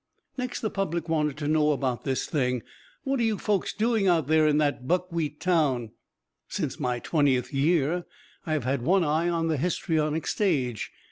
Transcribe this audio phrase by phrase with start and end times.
[0.35, 2.63] Next the public wanted to know about this thing
[3.03, 5.91] "What are you folks doing out there in that buckwheat town?"
[6.47, 8.05] Since my twentieth year
[8.43, 10.91] I have had one eye on the histrionic stage.